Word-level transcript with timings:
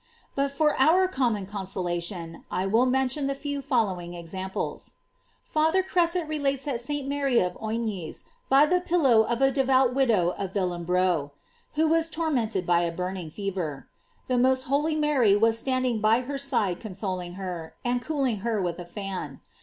But 0.33 0.49
for 0.49 0.73
our 0.79 1.07
common 1.07 1.45
consolation, 1.45 2.43
I 2.49 2.65
will 2.65 2.87
mention 2.87 3.27
the 3.27 3.35
few 3.35 3.61
following 3.61 4.15
examples. 4.15 4.93
Fath 5.43 5.75
er 5.75 5.83
Crasset 5.83 6.27
relatesf 6.27 6.63
that 6.63 6.81
St. 6.81 7.07
Mary 7.07 7.37
of 7.39 7.53
Oignies 7.61 8.23
saw 8.49 8.65
the 8.65 8.65
blessed 8.65 8.65
Virgin 8.65 8.65
by 8.65 8.65
the 8.65 8.81
pillow 8.81 9.21
of 9.27 9.41
a 9.43 9.51
devout 9.51 9.93
widow 9.93 10.29
of 10.39 10.53
Villembroe, 10.53 11.33
who 11.75 11.87
was 11.87 12.09
tormented 12.09 12.65
by 12.65 12.79
a 12.79 12.91
burning 12.91 13.29
fever. 13.29 13.89
The 14.25 14.39
most 14.39 14.63
holy 14.63 14.95
Mary 14.95 15.35
was 15.35 15.59
stand 15.59 15.85
ing 15.85 16.01
by 16.01 16.21
her 16.21 16.39
side 16.39 16.79
consoling 16.79 17.35
her, 17.35 17.75
and 17.85 18.01
cooling 18.01 18.37
her 18.37 18.59
with 18.59 18.79
a 18.79 18.85
fan. 18.85 19.39